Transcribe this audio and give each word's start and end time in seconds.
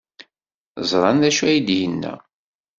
Ẓran 0.89 1.17
d 1.21 1.23
acu 1.29 1.43
ay 1.45 1.59
d-yenna? 1.67 2.13